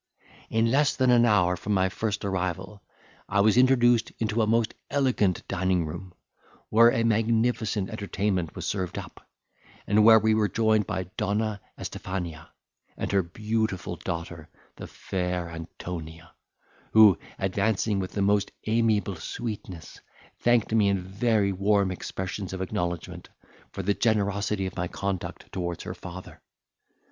[0.49, 2.81] In less than an hour from my first arrival,
[3.29, 6.15] I was introduced into a most elegant dining room,
[6.69, 9.23] where a magnificent entertainment was served up,
[9.85, 12.47] and where we were joined by Donna Estifania,
[12.97, 16.33] and her beautiful daughter the fair Antonia,
[16.93, 19.99] who, advancing with the most amiable sweetness,
[20.39, 23.29] thanked me in very warm expressions of acknowledgment,
[23.71, 26.41] for the generosity of my conduct towards her father.